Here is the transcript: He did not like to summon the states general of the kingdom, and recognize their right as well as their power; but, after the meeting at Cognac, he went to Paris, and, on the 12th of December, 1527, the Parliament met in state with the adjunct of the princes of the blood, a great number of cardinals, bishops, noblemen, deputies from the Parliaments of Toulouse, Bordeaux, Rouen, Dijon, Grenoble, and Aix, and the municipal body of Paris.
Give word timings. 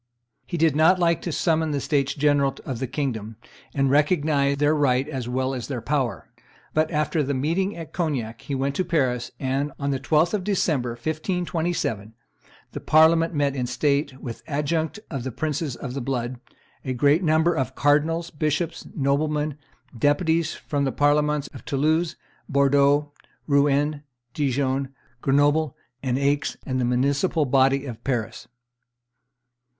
He 0.47 0.57
did 0.57 0.75
not 0.75 0.97
like 0.97 1.21
to 1.21 1.31
summon 1.31 1.69
the 1.69 1.79
states 1.79 2.15
general 2.15 2.55
of 2.65 2.79
the 2.79 2.87
kingdom, 2.87 3.35
and 3.71 3.87
recognize 3.91 4.57
their 4.57 4.73
right 4.73 5.07
as 5.07 5.29
well 5.29 5.53
as 5.53 5.67
their 5.67 5.79
power; 5.79 6.27
but, 6.73 6.89
after 6.89 7.21
the 7.21 7.35
meeting 7.35 7.77
at 7.77 7.93
Cognac, 7.93 8.41
he 8.41 8.55
went 8.55 8.73
to 8.77 8.83
Paris, 8.83 9.29
and, 9.39 9.71
on 9.77 9.91
the 9.91 9.99
12th 9.99 10.33
of 10.33 10.43
December, 10.43 10.93
1527, 10.93 12.15
the 12.71 12.79
Parliament 12.79 13.35
met 13.35 13.55
in 13.55 13.67
state 13.67 14.19
with 14.19 14.39
the 14.43 14.49
adjunct 14.49 14.99
of 15.11 15.23
the 15.23 15.31
princes 15.31 15.75
of 15.75 15.93
the 15.93 16.01
blood, 16.01 16.39
a 16.83 16.93
great 16.93 17.23
number 17.23 17.53
of 17.53 17.75
cardinals, 17.75 18.31
bishops, 18.31 18.87
noblemen, 18.95 19.55
deputies 19.95 20.55
from 20.55 20.83
the 20.83 20.91
Parliaments 20.91 21.47
of 21.53 21.63
Toulouse, 21.63 22.15
Bordeaux, 22.49 23.13
Rouen, 23.45 24.01
Dijon, 24.33 24.95
Grenoble, 25.21 25.77
and 26.01 26.17
Aix, 26.17 26.57
and 26.65 26.81
the 26.81 26.85
municipal 26.85 27.45
body 27.45 27.85
of 27.85 28.03
Paris. 28.03 28.47